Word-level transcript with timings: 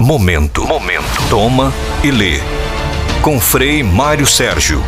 Momento. 0.00 0.66
Momento. 0.66 1.28
Toma 1.28 1.70
e 2.02 2.10
lê. 2.10 2.38
Com 3.22 3.38
Frei 3.38 3.82
Mário 3.82 4.26
Sérgio. 4.26 4.80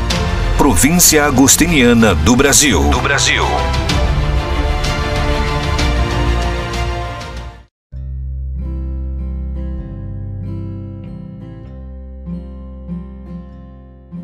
Província 0.56 1.26
Agostiniana 1.26 2.14
do 2.14 2.34
Brasil. 2.34 2.88
Do 2.88 2.98
Brasil. 2.98 3.44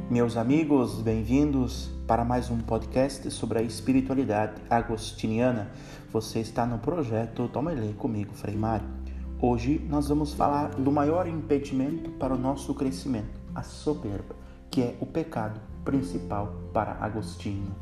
Meus 0.08 0.38
amigos, 0.38 1.02
bem-vindos 1.02 1.90
para 2.06 2.24
mais 2.24 2.48
um 2.50 2.60
podcast 2.60 3.30
sobre 3.30 3.58
a 3.58 3.62
espiritualidade 3.62 4.54
agostiniana. 4.70 5.70
Você 6.10 6.40
está 6.40 6.64
no 6.64 6.78
projeto 6.78 7.46
Toma 7.48 7.74
e 7.74 7.76
Lê 7.76 7.92
comigo, 7.92 8.32
Frei 8.32 8.56
Mário. 8.56 9.07
Hoje 9.40 9.80
nós 9.88 10.08
vamos 10.08 10.34
falar 10.34 10.70
do 10.70 10.90
maior 10.90 11.28
impedimento 11.28 12.10
para 12.10 12.34
o 12.34 12.38
nosso 12.38 12.74
crescimento, 12.74 13.40
a 13.54 13.62
soberba, 13.62 14.34
que 14.68 14.82
é 14.82 14.96
o 15.00 15.06
pecado 15.06 15.60
principal 15.84 16.52
para 16.72 16.94
Agostinho. 16.94 17.72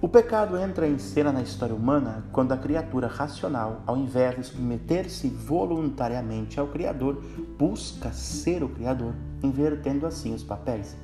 O 0.00 0.08
pecado 0.08 0.56
entra 0.56 0.88
em 0.88 0.96
cena 0.96 1.30
na 1.30 1.42
história 1.42 1.74
humana 1.74 2.24
quando 2.32 2.52
a 2.52 2.56
criatura 2.56 3.06
racional, 3.06 3.82
ao 3.86 3.98
invés 3.98 4.34
de 4.34 4.44
submeter-se 4.44 5.28
voluntariamente 5.28 6.58
ao 6.58 6.68
Criador, 6.68 7.22
busca 7.58 8.10
ser 8.10 8.62
o 8.62 8.70
Criador, 8.70 9.12
invertendo 9.42 10.06
assim 10.06 10.32
os 10.32 10.42
papéis. 10.42 10.96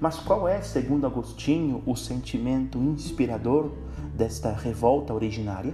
Mas 0.00 0.18
qual 0.18 0.48
é, 0.48 0.60
segundo 0.60 1.06
Agostinho, 1.06 1.84
o 1.86 1.94
sentimento 1.94 2.78
inspirador 2.78 3.70
desta 4.16 4.50
revolta 4.50 5.14
originária? 5.14 5.72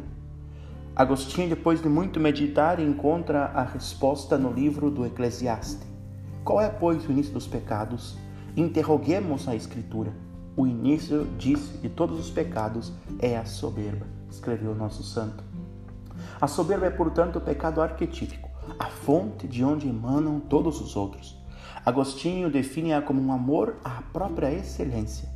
Agostinho, 0.98 1.48
depois 1.48 1.80
de 1.80 1.88
muito 1.88 2.18
meditar, 2.18 2.80
encontra 2.80 3.52
a 3.54 3.62
resposta 3.62 4.36
no 4.36 4.52
livro 4.52 4.90
do 4.90 5.06
Eclesiastes. 5.06 5.86
Qual 6.42 6.60
é, 6.60 6.68
pois, 6.68 7.06
o 7.06 7.12
início 7.12 7.32
dos 7.32 7.46
pecados? 7.46 8.18
Interroguemos 8.56 9.46
a 9.46 9.54
Escritura. 9.54 10.12
O 10.56 10.66
início, 10.66 11.24
disse, 11.38 11.78
de 11.78 11.88
todos 11.88 12.18
os 12.18 12.30
pecados 12.30 12.92
é 13.20 13.38
a 13.38 13.44
soberba, 13.44 14.06
escreveu 14.28 14.72
o 14.72 14.74
nosso 14.74 15.04
santo. 15.04 15.44
A 16.40 16.48
soberba 16.48 16.86
é, 16.86 16.90
portanto, 16.90 17.36
o 17.36 17.40
pecado 17.40 17.80
arquetípico, 17.80 18.50
a 18.76 18.86
fonte 18.86 19.46
de 19.46 19.62
onde 19.62 19.88
emanam 19.88 20.40
todos 20.40 20.80
os 20.80 20.96
outros. 20.96 21.40
Agostinho 21.86 22.50
define-a 22.50 23.00
como 23.00 23.22
um 23.22 23.30
amor 23.30 23.76
à 23.84 24.02
própria 24.12 24.52
excelência. 24.52 25.28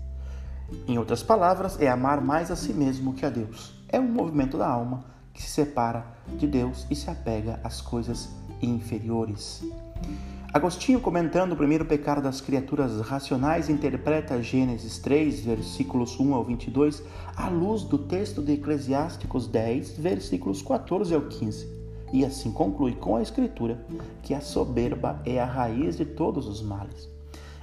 Em 0.88 0.98
outras 0.98 1.22
palavras, 1.22 1.80
é 1.80 1.88
amar 1.88 2.20
mais 2.20 2.50
a 2.50 2.56
si 2.56 2.74
mesmo 2.74 3.14
que 3.14 3.24
a 3.24 3.30
Deus. 3.30 3.80
É 3.88 4.00
um 4.00 4.08
movimento 4.08 4.58
da 4.58 4.66
alma 4.66 5.12
que 5.32 5.42
se 5.42 5.48
separa 5.48 6.04
de 6.38 6.46
Deus 6.46 6.86
e 6.90 6.94
se 6.94 7.10
apega 7.10 7.60
às 7.64 7.80
coisas 7.80 8.28
inferiores. 8.60 9.62
Agostinho, 10.52 11.00
comentando 11.00 11.52
o 11.52 11.56
primeiro 11.56 11.86
pecado 11.86 12.20
das 12.20 12.42
criaturas 12.42 13.00
racionais, 13.00 13.70
interpreta 13.70 14.42
Gênesis 14.42 14.98
3, 14.98 15.40
versículos 15.40 16.20
1 16.20 16.34
ao 16.34 16.44
22, 16.44 17.02
à 17.34 17.48
luz 17.48 17.84
do 17.84 17.96
texto 17.96 18.42
de 18.42 18.52
Eclesiásticos 18.52 19.46
10, 19.46 19.96
versículos 19.96 20.60
14 20.60 21.14
ao 21.14 21.22
15. 21.22 21.66
E 22.12 22.22
assim 22.22 22.52
conclui 22.52 22.94
com 22.94 23.16
a 23.16 23.22
Escritura 23.22 23.82
que 24.22 24.34
a 24.34 24.42
soberba 24.42 25.22
é 25.24 25.40
a 25.40 25.46
raiz 25.46 25.96
de 25.96 26.04
todos 26.04 26.46
os 26.46 26.60
males. 26.60 27.08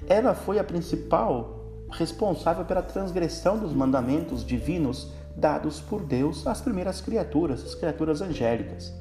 Ela 0.08 0.34
foi 0.34 0.58
a 0.58 0.64
principal 0.64 1.60
responsável 1.92 2.66
pela 2.66 2.82
transgressão 2.82 3.60
dos 3.60 3.72
mandamentos 3.72 4.44
divinos 4.44 5.12
dados 5.40 5.80
por 5.80 6.04
Deus 6.04 6.46
às 6.46 6.62
primeiras 6.62 7.02
criaturas, 7.02 7.64
as 7.64 7.76
criaturas 7.76 8.22
angélicas. 8.22 8.94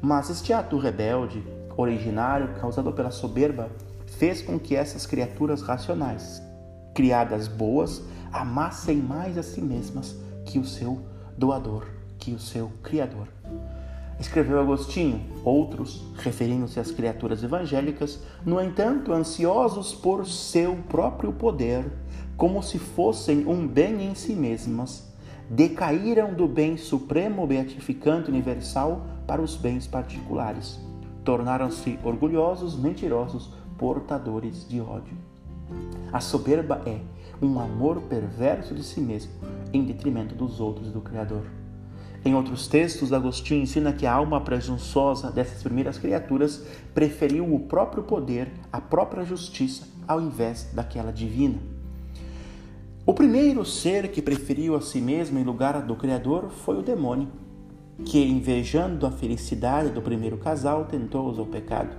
Mas 0.00 0.30
este 0.30 0.52
ato 0.52 0.78
rebelde, 0.78 1.44
originário, 1.76 2.54
causado 2.60 2.92
pela 2.92 3.10
soberba, 3.10 3.68
fez 4.06 4.42
com 4.42 4.58
que 4.58 4.74
essas 4.74 5.06
criaturas 5.06 5.62
racionais, 5.62 6.42
criadas 6.94 7.46
boas, 7.46 8.02
amassem 8.32 8.96
mais 8.96 9.36
a 9.38 9.42
si 9.42 9.60
mesmas 9.60 10.16
que 10.44 10.58
o 10.58 10.64
seu 10.64 11.00
doador, 11.36 11.86
que 12.18 12.32
o 12.32 12.38
seu 12.38 12.72
criador. 12.82 13.28
Escreveu 14.18 14.58
Agostinho, 14.58 15.20
outros, 15.44 16.04
referindo-se 16.16 16.80
às 16.80 16.90
criaturas 16.90 17.44
evangélicas, 17.44 18.18
no 18.44 18.60
entanto, 18.60 19.12
ansiosos 19.12 19.94
por 19.94 20.26
seu 20.26 20.74
próprio 20.88 21.32
poder, 21.32 21.84
como 22.36 22.62
se 22.62 22.78
fossem 22.78 23.46
um 23.46 23.66
bem 23.66 24.02
em 24.02 24.14
si 24.16 24.32
mesmas, 24.32 25.07
decaíram 25.50 26.34
do 26.34 26.46
bem 26.46 26.76
supremo, 26.76 27.46
beatificante, 27.46 28.30
universal 28.30 29.06
para 29.26 29.40
os 29.40 29.56
bens 29.56 29.86
particulares. 29.86 30.78
Tornaram-se 31.24 31.98
orgulhosos, 32.04 32.78
mentirosos, 32.78 33.52
portadores 33.76 34.66
de 34.68 34.80
ódio. 34.80 35.16
A 36.12 36.20
soberba 36.20 36.82
é 36.86 36.98
um 37.40 37.60
amor 37.60 38.00
perverso 38.02 38.74
de 38.74 38.82
si 38.82 39.00
mesmo, 39.00 39.32
em 39.72 39.84
detrimento 39.84 40.34
dos 40.34 40.60
outros 40.60 40.88
e 40.88 40.90
do 40.90 41.00
Criador. 41.00 41.44
Em 42.24 42.34
outros 42.34 42.66
textos, 42.66 43.12
Agostinho 43.12 43.62
ensina 43.62 43.92
que 43.92 44.04
a 44.04 44.12
alma 44.12 44.40
presunçosa 44.40 45.30
dessas 45.30 45.62
primeiras 45.62 45.98
criaturas 45.98 46.64
preferiu 46.92 47.54
o 47.54 47.60
próprio 47.60 48.02
poder, 48.02 48.50
a 48.72 48.80
própria 48.80 49.24
justiça, 49.24 49.86
ao 50.06 50.20
invés 50.20 50.70
daquela 50.74 51.12
divina. 51.12 51.77
O 53.08 53.14
primeiro 53.14 53.64
ser 53.64 54.08
que 54.08 54.20
preferiu 54.20 54.76
a 54.76 54.82
si 54.82 55.00
mesmo 55.00 55.38
em 55.38 55.42
lugar 55.42 55.80
do 55.80 55.96
Criador 55.96 56.50
foi 56.50 56.76
o 56.76 56.82
demônio, 56.82 57.28
que, 58.04 58.22
invejando 58.22 59.06
a 59.06 59.10
felicidade 59.10 59.88
do 59.88 60.02
primeiro 60.02 60.36
casal, 60.36 60.84
tentou-os 60.84 61.38
ao 61.38 61.46
pecado. 61.46 61.96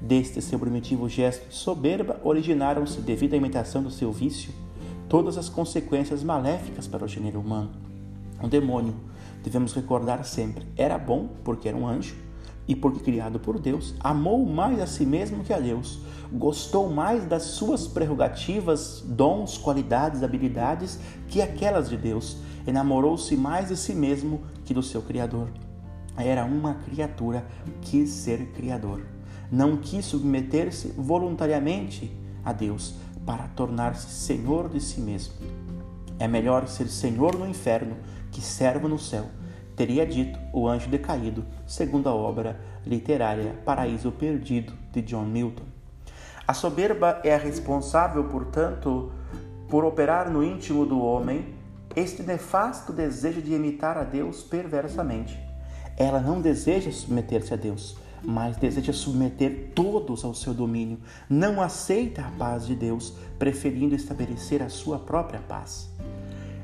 Deste 0.00 0.42
seu 0.42 0.58
primitivo 0.58 1.08
gesto 1.08 1.48
de 1.48 1.54
soberba, 1.54 2.20
originaram-se, 2.24 3.00
devido 3.00 3.34
à 3.34 3.36
imitação 3.36 3.84
do 3.84 3.90
seu 3.92 4.10
vício, 4.10 4.52
todas 5.08 5.38
as 5.38 5.48
consequências 5.48 6.24
maléficas 6.24 6.88
para 6.88 7.04
o 7.04 7.08
gênero 7.08 7.38
humano. 7.38 7.70
O 8.42 8.48
demônio, 8.48 8.96
devemos 9.44 9.72
recordar 9.72 10.24
sempre, 10.24 10.66
era 10.76 10.98
bom 10.98 11.28
porque 11.44 11.68
era 11.68 11.76
um 11.76 11.86
anjo, 11.86 12.16
e 12.68 12.76
porque 12.76 13.00
criado 13.00 13.40
por 13.40 13.58
Deus, 13.58 13.94
amou 13.98 14.44
mais 14.44 14.78
a 14.78 14.86
si 14.86 15.06
mesmo 15.06 15.42
que 15.42 15.54
a 15.54 15.58
Deus, 15.58 16.00
gostou 16.30 16.90
mais 16.90 17.24
das 17.24 17.44
suas 17.44 17.88
prerrogativas, 17.88 19.02
dons, 19.06 19.56
qualidades, 19.56 20.22
habilidades 20.22 21.00
que 21.26 21.40
aquelas 21.40 21.88
de 21.88 21.96
Deus, 21.96 22.36
enamorou-se 22.66 23.34
mais 23.34 23.68
de 23.68 23.76
si 23.76 23.94
mesmo 23.94 24.42
que 24.66 24.74
do 24.74 24.82
seu 24.82 25.00
Criador. 25.00 25.48
Era 26.14 26.44
uma 26.44 26.74
criatura, 26.74 27.46
quis 27.80 28.10
ser 28.10 28.52
Criador. 28.52 29.00
Não 29.50 29.78
quis 29.78 30.04
submeter-se 30.04 30.88
voluntariamente 30.88 32.14
a 32.44 32.52
Deus 32.52 32.96
para 33.24 33.48
tornar-se 33.48 34.10
Senhor 34.10 34.68
de 34.68 34.80
si 34.80 35.00
mesmo. 35.00 35.32
É 36.18 36.28
melhor 36.28 36.68
ser 36.68 36.88
Senhor 36.88 37.38
no 37.38 37.48
inferno 37.48 37.96
que 38.30 38.42
servo 38.42 38.88
no 38.88 38.98
céu 38.98 39.26
teria 39.78 40.04
dito 40.04 40.40
o 40.52 40.66
anjo 40.66 40.90
decaído, 40.90 41.44
segundo 41.64 42.08
a 42.08 42.12
obra 42.12 42.58
literária 42.84 43.54
Paraíso 43.64 44.10
Perdido 44.10 44.72
de 44.90 45.00
John 45.02 45.24
Milton. 45.24 45.62
A 46.48 46.52
soberba 46.52 47.20
é 47.22 47.32
a 47.32 47.38
responsável, 47.38 48.24
portanto, 48.24 49.12
por 49.68 49.84
operar 49.84 50.28
no 50.32 50.42
íntimo 50.42 50.84
do 50.84 51.00
homem 51.00 51.54
este 51.94 52.24
nefasto 52.24 52.92
desejo 52.92 53.40
de 53.40 53.54
imitar 53.54 53.96
a 53.96 54.02
Deus 54.02 54.42
perversamente. 54.42 55.38
Ela 55.96 56.18
não 56.18 56.40
deseja 56.40 56.90
submeter-se 56.90 57.54
a 57.54 57.56
Deus, 57.56 57.96
mas 58.20 58.56
deseja 58.56 58.92
submeter 58.92 59.70
todos 59.76 60.24
ao 60.24 60.34
seu 60.34 60.52
domínio. 60.52 60.98
Não 61.30 61.62
aceita 61.62 62.22
a 62.22 62.30
paz 62.32 62.66
de 62.66 62.74
Deus, 62.74 63.14
preferindo 63.38 63.94
estabelecer 63.94 64.60
a 64.60 64.68
sua 64.68 64.98
própria 64.98 65.38
paz. 65.38 65.88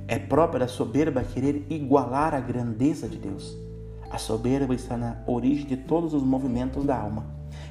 É 0.07 0.19
própria 0.19 0.61
da 0.61 0.69
soberba 0.69 1.25
querer 1.25 1.65
igualar 1.71 2.35
a 2.35 2.41
grandeza 2.41 3.09
de 3.09 3.17
Deus. 3.17 3.57
A 4.11 4.19
soberba 4.19 4.75
está 4.75 4.97
na 4.97 5.17
origem 5.27 5.67
de 5.67 5.79
todos 5.79 6.13
os 6.13 6.23
movimentos 6.23 6.85
da 6.85 6.97
alma. 6.97 7.25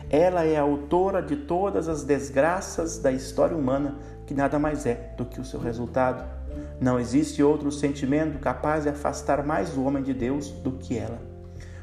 Ela 0.09 0.43
é 0.43 0.57
a 0.57 0.61
autora 0.61 1.21
de 1.21 1.35
todas 1.35 1.87
as 1.87 2.03
desgraças 2.03 2.97
da 2.97 3.11
história 3.11 3.55
humana, 3.55 3.95
que 4.25 4.33
nada 4.33 4.57
mais 4.57 4.85
é 4.85 5.13
do 5.15 5.25
que 5.25 5.39
o 5.39 5.45
seu 5.45 5.59
resultado. 5.59 6.23
Não 6.81 6.99
existe 6.99 7.43
outro 7.43 7.71
sentimento 7.71 8.39
capaz 8.39 8.83
de 8.83 8.89
afastar 8.89 9.45
mais 9.45 9.77
o 9.77 9.83
homem 9.83 10.01
de 10.01 10.13
Deus 10.13 10.49
do 10.49 10.71
que 10.71 10.97
ela. 10.97 11.19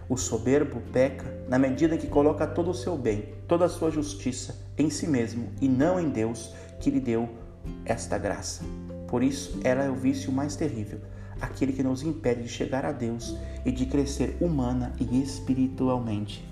O 0.09 0.17
soberbo 0.17 0.81
peca 0.93 1.25
na 1.49 1.59
medida 1.59 1.97
que 1.97 2.09
coloca 2.09 2.45
todo 2.47 2.73
o 2.73 2.75
seu 2.75 2.97
bem, 2.97 3.29
toda 3.47 3.67
a 3.67 3.69
sua 3.69 3.91
justiça 3.91 4.57
em 4.77 4.91
si 4.91 5.07
mesmo 5.07 5.49
e 5.61 5.69
não 5.69 6.01
em 6.01 6.09
Deus 6.09 6.53
que 6.81 6.91
lhe 6.91 7.01
deu 7.01 7.29
esta 7.85 8.19
graça. 8.19 8.65
Por 9.11 9.25
isso, 9.25 9.59
ela 9.65 9.83
é 9.83 9.91
o 9.91 9.95
vício 9.95 10.31
mais 10.31 10.55
terrível, 10.55 11.01
aquele 11.41 11.73
que 11.73 11.83
nos 11.83 12.03
impede 12.03 12.45
de 12.45 12.49
chegar 12.49 12.87
a 12.87 12.93
Deus 12.93 13.37
e 13.67 13.73
de 13.73 13.85
crescer 13.85 14.37
humana 14.41 14.93
e 15.01 15.21
espiritualmente. 15.21 16.49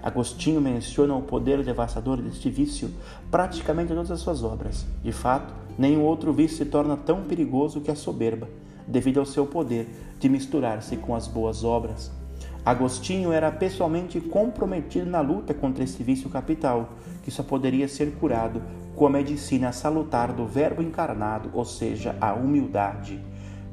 Agostinho 0.00 0.60
menciona 0.60 1.14
o 1.14 1.22
poder 1.22 1.62
devastador 1.64 2.22
deste 2.22 2.48
vício 2.48 2.90
praticamente 3.30 3.92
em 3.92 3.96
todas 3.96 4.10
as 4.10 4.20
suas 4.20 4.42
obras. 4.42 4.86
De 5.02 5.12
fato, 5.12 5.52
nenhum 5.76 6.02
outro 6.02 6.32
vício 6.32 6.58
se 6.58 6.64
torna 6.64 6.96
tão 6.96 7.24
perigoso 7.24 7.80
que 7.80 7.90
a 7.90 7.96
soberba, 7.96 8.48
devido 8.86 9.18
ao 9.18 9.26
seu 9.26 9.44
poder 9.44 9.88
de 10.18 10.28
misturar-se 10.28 10.96
com 10.96 11.14
as 11.14 11.26
boas 11.26 11.64
obras. 11.64 12.19
Agostinho 12.64 13.32
era 13.32 13.50
pessoalmente 13.50 14.20
comprometido 14.20 15.08
na 15.08 15.20
luta 15.20 15.54
contra 15.54 15.82
esse 15.82 16.02
vício 16.02 16.28
capital, 16.28 16.90
que 17.22 17.30
só 17.30 17.42
poderia 17.42 17.88
ser 17.88 18.12
curado 18.12 18.62
com 18.94 19.06
a 19.06 19.10
medicina 19.10 19.72
salutar 19.72 20.32
do 20.32 20.46
Verbo 20.46 20.82
encarnado, 20.82 21.50
ou 21.54 21.64
seja, 21.64 22.16
a 22.20 22.34
humildade. 22.34 23.18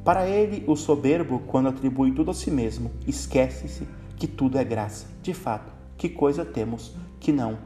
Para 0.03 0.25
ele, 0.25 0.63
o 0.67 0.75
soberbo, 0.75 1.39
quando 1.39 1.67
atribui 1.67 2.13
tudo 2.13 2.31
a 2.31 2.33
si 2.33 2.49
mesmo, 2.49 2.91
esquece-se 3.05 3.85
que 4.15 4.25
tudo 4.25 4.57
é 4.57 4.63
graça. 4.63 5.05
De 5.21 5.33
fato, 5.33 5.73
que 5.97 6.07
coisa 6.07 6.45
temos 6.45 6.95
que 7.19 7.33
não 7.33 7.57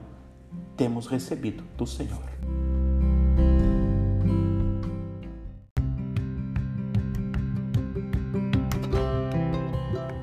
temos 0.75 1.06
recebido 1.06 1.63
do 1.77 1.85
Senhor. 1.85 2.70